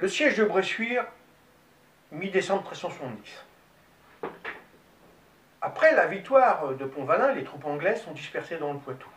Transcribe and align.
Le 0.00 0.08
siège 0.08 0.38
de 0.38 0.44
Bressuire, 0.44 1.04
mi-décembre 2.10 2.62
1370. 2.62 3.44
Après 5.60 5.94
la 5.94 6.06
victoire 6.06 6.68
de 6.74 6.86
Pont-Valin, 6.86 7.32
les 7.32 7.44
troupes 7.44 7.66
anglaises 7.66 8.02
sont 8.02 8.12
dispersées 8.12 8.56
dans 8.56 8.72
le 8.72 8.78
Poitou. 8.78 9.10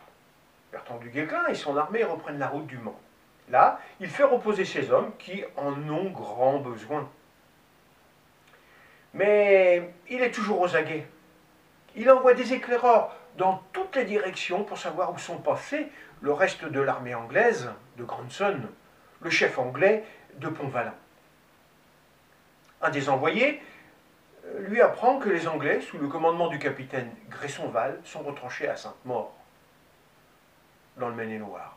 Bertrand 0.72 0.98
du 0.98 1.08
Guesclin 1.08 1.46
et 1.46 1.54
son 1.54 1.78
armée 1.78 2.04
reprennent 2.04 2.38
la 2.38 2.48
route 2.48 2.66
du 2.66 2.76
Mans. 2.76 3.00
Là, 3.48 3.80
il 3.98 4.10
fait 4.10 4.24
reposer 4.24 4.66
ses 4.66 4.90
hommes 4.90 5.12
qui 5.18 5.42
en 5.56 5.72
ont 5.88 6.10
grand 6.10 6.58
besoin. 6.58 7.08
Mais 9.14 9.90
il 10.10 10.20
est 10.20 10.32
toujours 10.32 10.60
aux 10.60 10.76
aguets. 10.76 11.06
Il 11.96 12.10
envoie 12.10 12.34
des 12.34 12.52
éclaireurs 12.52 13.16
dans 13.38 13.62
toutes 13.72 13.96
les 13.96 14.04
directions 14.04 14.64
pour 14.64 14.76
savoir 14.76 15.14
où 15.14 15.18
sont 15.18 15.38
passés 15.38 15.86
le 16.20 16.34
reste 16.34 16.66
de 16.66 16.80
l'armée 16.80 17.14
anglaise 17.14 17.70
de 17.96 18.04
Grandson, 18.04 18.60
le 19.22 19.30
chef 19.30 19.58
anglais 19.58 20.04
de 20.38 20.48
Pont-Valin. 20.48 20.94
Un 22.82 22.90
des 22.90 23.08
envoyés 23.08 23.62
euh, 24.46 24.68
lui 24.68 24.80
apprend 24.80 25.18
que 25.18 25.28
les 25.28 25.48
Anglais, 25.48 25.80
sous 25.80 25.98
le 25.98 26.08
commandement 26.08 26.48
du 26.48 26.58
capitaine 26.58 27.10
Gressonval, 27.30 28.00
sont 28.04 28.22
retranchés 28.22 28.68
à 28.68 28.76
Sainte-Maure, 28.76 29.32
dans 30.96 31.08
le 31.08 31.14
Maine-et-Loire. 31.14 31.76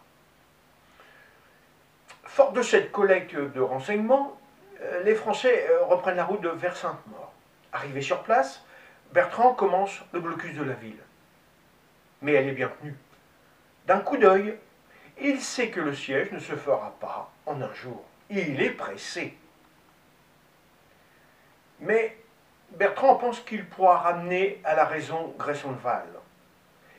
Fort 2.25 2.51
de 2.51 2.61
cette 2.61 2.91
collecte 2.91 3.35
de 3.35 3.61
renseignements, 3.61 4.37
euh, 4.81 5.03
les 5.03 5.15
Français 5.15 5.67
euh, 5.69 5.85
reprennent 5.85 6.17
la 6.17 6.25
route 6.25 6.45
vers 6.45 6.75
Sainte-Maure. 6.75 7.31
Arrivé 7.73 8.01
sur 8.01 8.21
place, 8.23 8.63
Bertrand 9.13 9.53
commence 9.53 10.01
le 10.11 10.19
blocus 10.19 10.55
de 10.55 10.63
la 10.63 10.73
ville. 10.73 10.99
Mais 12.21 12.33
elle 12.33 12.47
est 12.47 12.53
bien 12.53 12.69
tenue. 12.79 12.95
D'un 13.85 13.99
coup 13.99 14.17
d'œil, 14.17 14.57
il 15.19 15.41
sait 15.41 15.69
que 15.69 15.79
le 15.79 15.95
siège 15.95 16.31
ne 16.31 16.39
se 16.39 16.55
fera 16.55 16.95
pas 16.99 17.31
en 17.45 17.61
un 17.61 17.73
jour. 17.73 18.03
Il 18.29 18.61
est 18.61 18.71
pressé. 18.71 19.37
Mais 21.79 22.17
Bertrand 22.71 23.15
pense 23.15 23.39
qu'il 23.39 23.65
pourra 23.65 23.99
ramener 23.99 24.59
à 24.63 24.75
la 24.75 24.85
raison 24.85 25.33
Gressonval. 25.37 26.07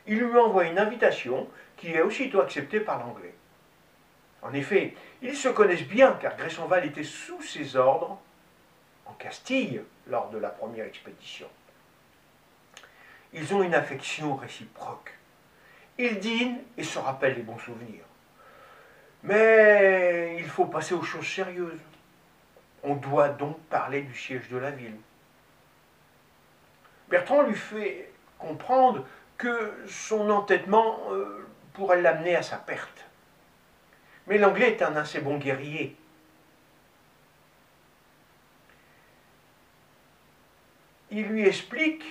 Il 0.07 0.19
lui 0.19 0.39
envoie 0.39 0.65
une 0.65 0.79
invitation 0.79 1.49
qui 1.77 1.93
est 1.93 2.01
aussitôt 2.01 2.41
acceptée 2.41 2.81
par 2.81 2.99
l'anglais. 2.99 3.35
En 4.41 4.53
effet, 4.55 4.95
ils 5.21 5.37
se 5.37 5.49
connaissent 5.49 5.87
bien 5.87 6.17
car 6.21 6.37
Gressonval 6.37 6.87
était 6.87 7.05
sous 7.05 7.43
ses 7.43 7.77
ordres 7.77 8.19
en 9.05 9.13
Castille 9.15 9.83
lors 10.07 10.31
de 10.31 10.39
la 10.39 10.49
première 10.49 10.87
expédition. 10.87 11.49
Ils 13.33 13.55
ont 13.55 13.63
une 13.63 13.75
affection 13.75 14.37
réciproque. 14.37 15.13
Ils 15.99 16.19
dînent 16.19 16.63
et 16.77 16.85
se 16.85 16.99
rappellent 16.99 17.37
les 17.37 17.43
bons 17.43 17.59
souvenirs. 17.59 18.05
Mais 19.23 20.37
il 20.39 20.47
faut 20.47 20.67
passer 20.67 20.95
aux 20.95 21.03
choses 21.03 21.27
sérieuses. 21.27 21.81
On 22.83 22.95
doit 22.95 23.29
donc 23.29 23.59
parler 23.69 24.03
du 24.03 24.17
siège 24.17 24.49
de 24.49 24.57
la 24.57 24.71
ville. 24.71 24.97
Bertrand 27.09 27.43
lui 27.43 27.55
fait 27.55 28.13
comprendre 28.39 29.05
que 29.37 29.73
son 29.89 30.31
entêtement 30.31 31.01
euh, 31.11 31.47
pourrait 31.73 32.03
l'amener 32.03 32.37
à 32.37 32.43
sa 32.43 32.57
perte. 32.57 33.05
Mais 34.27 34.39
l'anglais 34.39 34.73
est 34.73 34.83
un 34.83 34.95
assez 34.97 35.21
bon 35.21 35.39
guerrier. 35.39 35.97
Il 41.11 41.27
lui 41.29 41.47
explique 41.47 42.05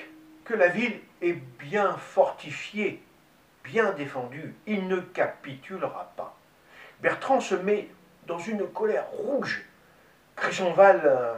que 0.44 0.55
la 0.55 0.69
ville 0.69 1.00
est 1.22 1.33
bien 1.33 1.95
fortifiée, 1.97 3.03
bien 3.63 3.91
défendue. 3.91 4.55
Il 4.66 4.88
ne 4.88 5.00
capitulera 5.00 6.11
pas. 6.17 6.35
Bertrand 7.02 7.40
se 7.40 7.56
met 7.56 7.90
dans 8.26 8.40
une 8.40 8.67
colère 8.67 9.08
rouge. 9.12 9.64
Cresonval, 10.36 11.02
euh, 11.06 11.34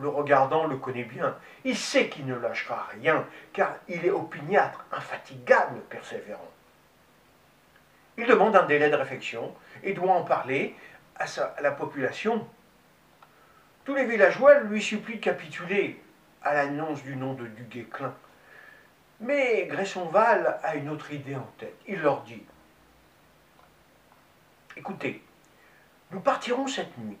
le 0.00 0.08
regardant, 0.08 0.66
le 0.66 0.76
connaît 0.76 1.04
bien. 1.04 1.36
Il 1.64 1.76
sait 1.76 2.08
qu'il 2.08 2.26
ne 2.26 2.34
lâchera 2.34 2.88
rien, 2.92 3.26
car 3.52 3.74
il 3.88 4.04
est 4.04 4.10
opiniâtre, 4.10 4.84
infatigable, 4.92 5.80
persévérant. 5.88 6.50
Il 8.16 8.26
demande 8.26 8.54
un 8.56 8.64
délai 8.64 8.90
de 8.90 8.96
réflexion 8.96 9.54
et 9.82 9.92
doit 9.92 10.12
en 10.12 10.22
parler 10.22 10.76
à, 11.16 11.24
à 11.56 11.60
la 11.60 11.72
population. 11.72 12.46
Tous 13.84 13.94
les 13.94 14.06
villageois 14.06 14.60
lui 14.60 14.80
supplient 14.80 15.16
de 15.16 15.20
capituler 15.20 16.00
à 16.42 16.54
l'annonce 16.54 17.02
du 17.02 17.16
nom 17.16 17.34
de 17.34 17.46
Duguay-Clin. 17.46 18.14
Mais 19.20 19.66
Gressonval 19.66 20.58
a 20.62 20.74
une 20.74 20.88
autre 20.88 21.12
idée 21.12 21.36
en 21.36 21.48
tête. 21.58 21.74
Il 21.86 22.00
leur 22.00 22.22
dit 22.22 22.42
Écoutez, 24.76 25.22
nous 26.10 26.20
partirons 26.20 26.66
cette 26.66 26.96
nuit. 26.98 27.18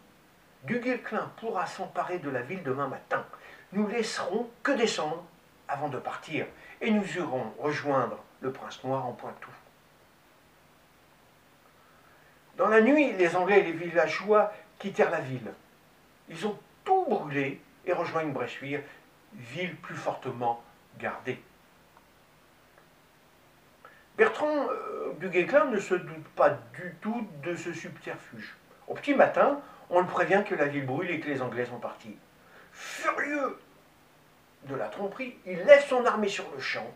Duguay-Clin 0.64 1.30
pourra 1.36 1.66
s'emparer 1.66 2.18
de 2.18 2.30
la 2.30 2.42
ville 2.42 2.62
demain 2.62 2.88
matin. 2.88 3.24
Nous 3.72 3.86
laisserons 3.86 4.50
que 4.62 4.72
descendre 4.72 5.24
avant 5.68 5.88
de 5.88 5.98
partir 5.98 6.46
et 6.80 6.90
nous 6.90 7.16
irons 7.16 7.52
rejoindre 7.58 8.18
le 8.40 8.52
prince 8.52 8.82
noir 8.82 9.06
en 9.06 9.12
Poitou. 9.12 9.50
Dans 12.56 12.68
la 12.68 12.80
nuit, 12.80 13.12
les 13.12 13.36
Anglais 13.36 13.60
et 13.60 13.64
les 13.64 13.72
villageois 13.72 14.52
quittèrent 14.78 15.10
la 15.10 15.20
ville. 15.20 15.52
Ils 16.28 16.46
ont 16.46 16.58
tout 16.84 17.06
brûlé 17.08 17.60
et 17.84 17.92
rejoignent 17.92 18.32
Bressuire, 18.32 18.82
ville 19.32 19.76
plus 19.76 19.96
fortement 19.96 20.62
gardée. 20.98 21.40
Bertrand 24.16 24.68
euh, 24.70 25.12
du 25.18 25.28
Guesclin 25.28 25.64
ne 25.66 25.80
se 25.80 25.94
doute 25.94 26.28
pas 26.36 26.50
du 26.50 26.94
tout 27.00 27.26
de 27.42 27.56
ce 27.56 27.72
subterfuge. 27.72 28.54
Au 28.86 28.94
petit 28.94 29.14
matin, 29.14 29.60
on 29.90 30.00
le 30.00 30.06
prévient 30.06 30.44
que 30.46 30.54
la 30.54 30.66
ville 30.66 30.86
brûle 30.86 31.10
et 31.10 31.18
que 31.18 31.28
les 31.28 31.42
Anglais 31.42 31.66
sont 31.66 31.80
partis. 31.80 32.16
Furieux 32.72 33.58
de 34.64 34.76
la 34.76 34.86
tromperie, 34.86 35.36
il 35.46 35.58
laisse 35.64 35.86
son 35.86 36.04
armée 36.04 36.28
sur 36.28 36.48
le 36.54 36.60
champ 36.60 36.86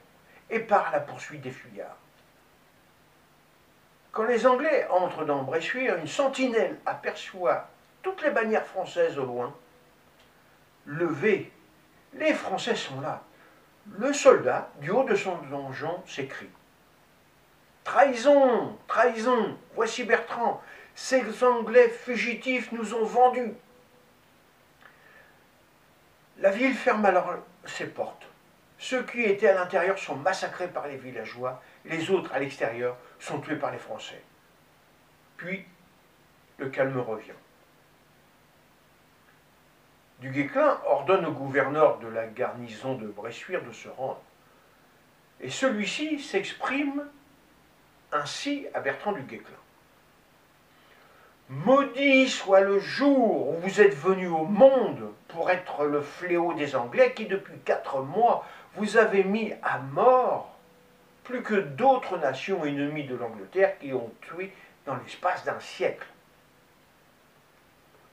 et 0.48 0.60
part 0.60 0.88
à 0.88 0.92
la 0.92 1.00
poursuite 1.00 1.40
des 1.40 1.50
fuyards. 1.50 1.96
Quand 4.12 4.24
les 4.24 4.46
Anglais 4.46 4.86
entrent 4.88 5.24
dans 5.24 5.42
Bressuire, 5.42 5.96
une 5.96 6.06
sentinelle 6.06 6.78
aperçoit 6.86 7.68
toutes 8.02 8.22
les 8.22 8.30
bannières 8.30 8.66
françaises 8.66 9.18
au 9.18 9.24
loin. 9.24 9.54
Levées, 10.86 11.52
les 12.14 12.32
Français 12.32 12.76
sont 12.76 13.00
là. 13.00 13.22
Le 13.98 14.12
soldat, 14.12 14.70
du 14.80 14.90
haut 14.90 15.04
de 15.04 15.14
son 15.14 15.36
donjon, 15.50 16.02
s'écrie 16.06 16.50
Trahison, 17.88 18.76
trahison, 18.86 19.56
voici 19.74 20.04
Bertrand, 20.04 20.62
ces 20.94 21.42
Anglais 21.42 21.88
fugitifs 21.88 22.70
nous 22.70 22.92
ont 22.92 23.06
vendus. 23.06 23.54
La 26.36 26.50
ville 26.50 26.74
ferme 26.74 27.06
alors 27.06 27.36
ses 27.64 27.86
portes. 27.86 28.26
Ceux 28.76 29.04
qui 29.04 29.22
étaient 29.22 29.48
à 29.48 29.54
l'intérieur 29.54 29.98
sont 29.98 30.16
massacrés 30.16 30.68
par 30.68 30.86
les 30.86 30.98
villageois, 30.98 31.62
les 31.86 32.10
autres 32.10 32.30
à 32.34 32.40
l'extérieur 32.40 32.94
sont 33.18 33.40
tués 33.40 33.56
par 33.56 33.70
les 33.70 33.78
Français. 33.78 34.22
Puis, 35.38 35.64
le 36.58 36.68
calme 36.68 37.00
revient. 37.00 37.32
Du 40.18 40.30
Guesclin 40.30 40.78
ordonne 40.84 41.24
au 41.24 41.32
gouverneur 41.32 42.00
de 42.00 42.08
la 42.08 42.26
garnison 42.26 42.96
de 42.96 43.06
Bressuire 43.06 43.64
de 43.64 43.72
se 43.72 43.88
rendre. 43.88 44.20
Et 45.40 45.48
celui-ci 45.48 46.20
s'exprime 46.20 47.08
ainsi 48.12 48.66
à 48.74 48.80
Bertrand 48.80 49.12
du 49.12 49.22
Guesclin. 49.22 49.54
Maudit 51.50 52.28
soit 52.28 52.60
le 52.60 52.78
jour 52.78 53.48
où 53.48 53.60
vous 53.60 53.80
êtes 53.80 53.94
venu 53.94 54.26
au 54.26 54.44
monde 54.44 55.12
pour 55.28 55.50
être 55.50 55.84
le 55.84 56.02
fléau 56.02 56.52
des 56.52 56.76
Anglais 56.76 57.14
qui, 57.14 57.26
depuis 57.26 57.58
quatre 57.64 58.02
mois, 58.02 58.46
vous 58.74 58.98
avez 58.98 59.24
mis 59.24 59.54
à 59.62 59.78
mort 59.78 60.58
plus 61.24 61.42
que 61.42 61.54
d'autres 61.54 62.18
nations 62.18 62.64
ennemies 62.64 63.06
de 63.06 63.14
l'Angleterre 63.14 63.78
qui 63.78 63.92
ont 63.92 64.12
tué 64.20 64.52
dans 64.86 64.96
l'espace 64.96 65.44
d'un 65.44 65.60
siècle. 65.60 66.06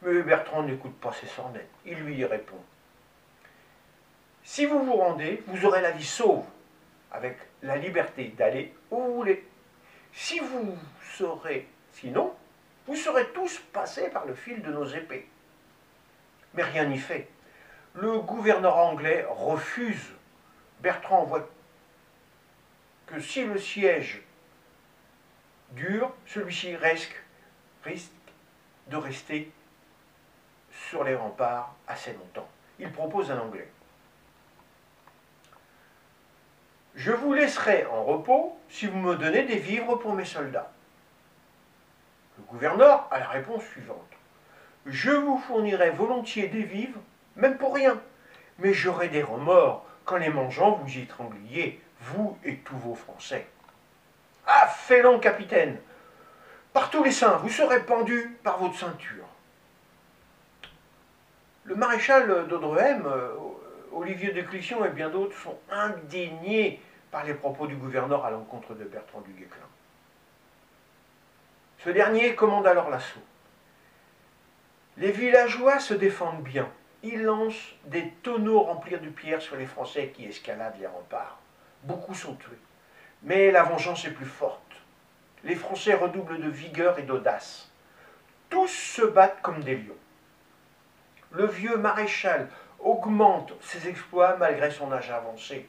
Mais 0.02 0.22
Bertrand 0.22 0.64
n'écoute 0.64 0.98
pas 1.00 1.14
ses 1.14 1.28
sornettes. 1.28 1.70
Il 1.86 1.98
lui 2.00 2.24
répond 2.26 2.60
Si 4.44 4.66
vous 4.66 4.84
vous 4.84 4.96
rendez, 4.96 5.44
vous 5.48 5.66
aurez 5.66 5.82
la 5.82 5.92
vie 5.92 6.06
sauve, 6.06 6.46
avec 7.12 7.38
la 7.64 7.78
liberté 7.78 8.34
d'aller 8.38 8.74
où 8.92 9.02
vous 9.02 9.16
voulez. 9.16 9.46
Si 10.16 10.40
vous 10.40 10.78
serez, 11.18 11.68
sinon, 11.92 12.34
vous 12.88 12.96
serez 12.96 13.28
tous 13.34 13.60
passés 13.74 14.10
par 14.10 14.26
le 14.26 14.34
fil 14.34 14.62
de 14.62 14.72
nos 14.72 14.86
épées. 14.86 15.28
Mais 16.54 16.64
rien 16.64 16.86
n'y 16.86 16.98
fait. 16.98 17.28
Le 17.94 18.20
gouverneur 18.20 18.78
anglais 18.78 19.26
refuse. 19.30 20.14
Bertrand 20.80 21.26
voit 21.26 21.48
que 23.08 23.20
si 23.20 23.46
le 23.46 23.60
siège 23.60 24.22
dure, 25.72 26.14
celui-ci 26.26 26.76
risque, 26.78 27.22
risque 27.84 28.12
de 28.88 28.96
rester 28.96 29.52
sur 30.90 31.04
les 31.04 31.16
remparts 31.16 31.76
assez 31.88 32.14
longtemps. 32.14 32.48
Il 32.80 32.92
propose 32.92 33.32
un 33.32 33.40
anglais. 33.40 33.70
Je 36.96 37.12
vous 37.12 37.34
laisserai 37.34 37.86
en 37.88 38.04
repos 38.04 38.58
si 38.70 38.88
vous 38.88 38.98
me 38.98 39.16
donnez 39.16 39.44
des 39.44 39.58
vivres 39.58 39.98
pour 39.98 40.14
mes 40.14 40.26
soldats. 40.26 40.72
Le 42.38 42.44
gouverneur 42.46 43.08
a 43.12 43.20
la 43.20 43.28
réponse 43.28 43.64
suivante. 43.66 44.00
je 44.86 45.12
vous 45.12 45.38
fournirai 45.38 45.90
volontiers 45.90 46.48
des 46.48 46.64
vivres, 46.64 47.00
même 47.36 47.58
pour 47.58 47.76
rien, 47.76 48.00
mais 48.60 48.74
j'aurai 48.74 49.10
des 49.10 49.24
remords 49.24 49.86
quand 50.06 50.18
les 50.18 50.30
mangeant 50.30 50.72
vous 50.72 50.98
étrangliez, 50.98 51.82
vous 52.00 52.38
et 52.46 52.58
tous 52.58 52.78
vos 52.78 52.96
Français. 52.96 53.48
Ah, 54.48 54.70
capitaine, 55.22 55.78
par 56.72 56.90
tous 56.90 57.04
les 57.04 57.12
saints, 57.12 57.38
vous 57.38 57.50
serez 57.50 57.82
pendu 57.82 58.38
par 58.44 58.58
votre 58.60 58.78
ceinture. 58.78 59.26
Le 61.64 61.76
maréchal 61.76 62.48
d'Audrehem, 62.48 63.06
euh, 63.08 63.30
Olivier 63.92 64.32
de 64.32 64.42
Clisson 64.42 64.84
et 64.86 64.90
bien 64.90 65.10
d'autres 65.10 65.38
sont 65.38 65.58
indignés 65.72 66.80
par 67.16 67.24
les 67.24 67.34
propos 67.34 67.66
du 67.66 67.78
gouverneur 67.78 68.26
à 68.26 68.30
l'encontre 68.30 68.74
de 68.74 68.84
Bertrand 68.84 69.22
du 69.22 69.32
Guesclin. 69.32 69.70
Ce 71.78 71.90
dernier 71.90 72.36
commande 72.36 72.68
alors 72.68 72.90
l'assaut. 72.90 73.22
Les 74.98 75.14
villageois 75.14 75.80
se 75.80 75.94
défendent 75.94 76.44
bien. 76.44 76.68
Ils 77.04 77.24
lancent 77.24 77.72
des 77.86 78.10
tonneaux 78.22 78.60
remplis 78.60 79.00
de 79.00 79.08
pierres 79.08 79.42
sur 79.42 79.56
les 79.56 79.66
Français 79.66 80.12
qui 80.14 80.26
escaladent 80.26 80.78
les 80.78 80.88
remparts. 80.88 81.40
Beaucoup 81.84 82.14
sont 82.14 82.36
tués. 82.36 82.60
Mais 83.24 83.50
la 83.50 83.64
vengeance 83.64 84.04
est 84.04 84.12
plus 84.12 84.26
forte. 84.26 84.74
Les 85.46 85.56
Français 85.56 85.94
redoublent 85.94 86.42
de 86.42 86.50
vigueur 86.50 87.00
et 87.00 87.04
d'audace. 87.04 87.72
Tous 88.50 88.68
se 88.68 89.04
battent 89.04 89.42
comme 89.42 89.64
des 89.64 89.78
lions 89.78 89.96
le 91.36 91.48
vieux 91.48 91.78
maréchal 91.78 92.50
augmente 92.80 93.54
ses 93.62 93.88
exploits 93.88 94.38
malgré 94.38 94.72
son 94.72 94.92
âge 94.92 95.12
avancé. 95.12 95.68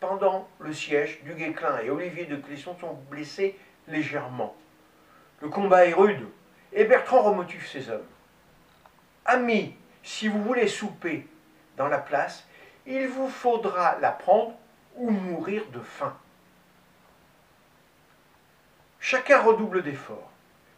Pendant 0.00 0.48
le 0.60 0.72
siège, 0.72 1.20
du 1.24 1.32
et 1.32 1.90
Olivier 1.90 2.26
de 2.26 2.36
Clisson 2.36 2.76
sont 2.80 2.94
blessés 3.10 3.58
légèrement. 3.88 4.54
Le 5.40 5.48
combat 5.48 5.86
est 5.86 5.92
rude 5.92 6.26
et 6.72 6.84
Bertrand 6.84 7.22
remotive 7.22 7.66
ses 7.66 7.90
hommes. 7.90 8.06
Amis, 9.24 9.74
si 10.02 10.28
vous 10.28 10.42
voulez 10.42 10.68
souper 10.68 11.26
dans 11.76 11.88
la 11.88 11.98
place, 11.98 12.46
il 12.86 13.08
vous 13.08 13.28
faudra 13.28 13.98
la 14.00 14.12
prendre 14.12 14.54
ou 14.96 15.10
mourir 15.10 15.64
de 15.72 15.80
faim. 15.80 16.16
Chacun 19.00 19.40
redouble 19.40 19.82
d'efforts 19.82 20.28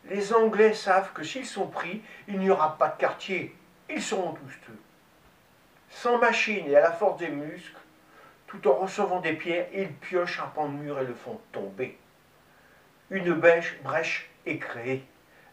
les 0.06 0.32
Anglais 0.32 0.74
savent 0.74 1.12
que 1.12 1.22
s'ils 1.22 1.46
sont 1.46 1.66
pris, 1.66 2.02
il 2.28 2.38
n'y 2.38 2.50
aura 2.50 2.78
pas 2.78 2.88
de 2.88 2.96
quartier. 2.96 3.54
Ils 3.88 4.02
seront 4.02 4.32
tous 4.32 4.60
tués. 4.64 4.74
Sans 5.90 6.18
machine 6.18 6.66
et 6.66 6.76
à 6.76 6.80
la 6.80 6.92
force 6.92 7.18
des 7.18 7.28
muscles, 7.28 7.76
tout 8.50 8.68
en 8.68 8.74
recevant 8.74 9.20
des 9.20 9.32
pierres, 9.32 9.68
ils 9.72 9.92
piochent 9.92 10.40
un 10.40 10.48
pan 10.48 10.68
de 10.68 10.74
mur 10.74 10.98
et 10.98 11.06
le 11.06 11.14
font 11.14 11.40
tomber. 11.52 11.96
Une 13.10 13.32
brèche 13.34 14.28
est 14.44 14.58
créée. 14.58 15.04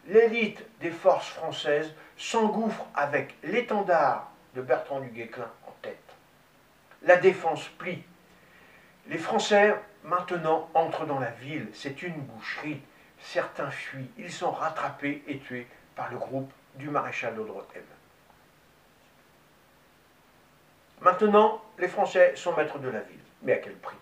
L'élite 0.07 0.63
des 0.79 0.91
forces 0.91 1.29
françaises 1.29 1.94
s'engouffre 2.17 2.85
avec 2.95 3.35
l'étendard 3.44 4.31
de 4.55 4.61
Bertrand 4.61 4.99
du 5.01 5.09
Guesclin 5.09 5.51
en 5.67 5.71
tête. 5.81 5.97
La 7.03 7.17
défense 7.17 7.67
plie. 7.77 8.03
Les 9.07 9.17
Français, 9.17 9.75
maintenant, 10.03 10.69
entrent 10.73 11.05
dans 11.05 11.19
la 11.19 11.31
ville. 11.31 11.67
C'est 11.73 12.01
une 12.01 12.19
boucherie 12.21 12.81
certains 13.19 13.71
fuient. 13.71 14.09
Ils 14.17 14.31
sont 14.31 14.51
rattrapés 14.51 15.23
et 15.27 15.39
tués 15.39 15.67
par 15.95 16.11
le 16.11 16.17
groupe 16.17 16.51
du 16.75 16.89
maréchal 16.89 17.35
d'Audrehem. 17.35 17.83
Maintenant, 21.01 21.63
les 21.77 21.88
Français 21.88 22.35
sont 22.35 22.55
maîtres 22.55 22.79
de 22.79 22.89
la 22.89 23.01
ville. 23.01 23.19
Mais 23.44 23.53
à 23.53 23.57
quel 23.57 23.75
prix? 23.75 23.97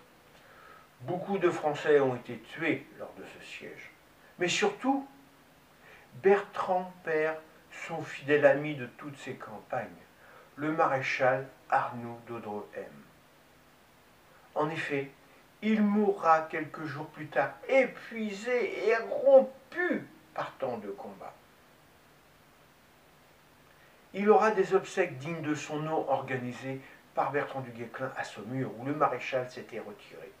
Beaucoup 1.02 1.38
de 1.38 1.50
Français 1.50 2.00
ont 2.00 2.16
été 2.16 2.38
tués 2.38 2.86
lors 2.98 3.12
de 3.18 3.24
ce 3.24 3.46
siège. 3.46 3.90
Mais 4.38 4.48
surtout, 4.48 5.06
Bertrand 6.22 6.92
perd 7.04 7.36
son 7.86 8.02
fidèle 8.02 8.46
ami 8.46 8.74
de 8.74 8.86
toutes 8.86 9.18
ses 9.18 9.34
campagnes, 9.34 9.86
le 10.56 10.72
maréchal 10.72 11.46
Arnaud 11.68 12.18
d'Audrehem. 12.26 12.92
En 14.54 14.70
effet, 14.70 15.10
il 15.62 15.82
mourra 15.82 16.42
quelques 16.42 16.84
jours 16.84 17.08
plus 17.08 17.26
tard, 17.26 17.50
épuisé 17.68 18.88
et 18.88 18.96
rompu 18.96 20.06
par 20.34 20.52
tant 20.58 20.78
de 20.78 20.88
combats. 20.88 21.34
Il 24.18 24.30
aura 24.30 24.50
des 24.50 24.74
obsèques 24.74 25.18
dignes 25.18 25.42
de 25.42 25.54
son 25.54 25.78
nom 25.78 26.08
organisées 26.08 26.80
par 27.14 27.32
Bertrand 27.32 27.60
du 27.60 27.70
Guesclin 27.70 28.10
à 28.16 28.24
Saumur, 28.24 28.70
où 28.78 28.86
le 28.86 28.94
maréchal 28.94 29.50
s'était 29.50 29.78
retiré. 29.78 30.32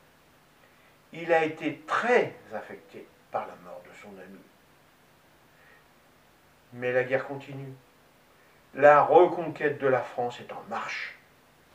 Il 1.12 1.30
a 1.30 1.44
été 1.44 1.82
très 1.86 2.34
affecté 2.54 3.06
par 3.30 3.46
la 3.46 3.54
mort 3.64 3.82
de 3.84 3.94
son 4.00 4.08
ami. 4.18 4.40
Mais 6.72 6.90
la 6.90 7.04
guerre 7.04 7.26
continue. 7.26 7.74
La 8.72 9.02
reconquête 9.02 9.78
de 9.78 9.86
la 9.86 10.00
France 10.00 10.40
est 10.40 10.52
en 10.52 10.62
marche. 10.70 11.15